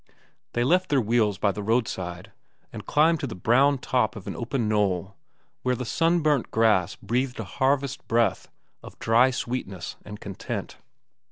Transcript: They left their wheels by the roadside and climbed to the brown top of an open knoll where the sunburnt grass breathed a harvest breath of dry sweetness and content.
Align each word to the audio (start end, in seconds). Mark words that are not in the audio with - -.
They 0.53 0.63
left 0.63 0.89
their 0.89 0.99
wheels 0.99 1.37
by 1.37 1.51
the 1.51 1.61
roadside 1.61 2.31
and 2.73 2.87
climbed 2.87 3.19
to 3.19 3.27
the 3.27 3.35
brown 3.35 3.77
top 3.77 4.15
of 4.15 4.25
an 4.25 4.35
open 4.35 4.67
knoll 4.67 5.15
where 5.61 5.75
the 5.75 5.85
sunburnt 5.85 6.49
grass 6.49 6.95
breathed 6.95 7.39
a 7.39 7.43
harvest 7.43 8.07
breath 8.07 8.49
of 8.81 8.97
dry 8.97 9.29
sweetness 9.29 9.97
and 10.03 10.19
content. 10.19 10.77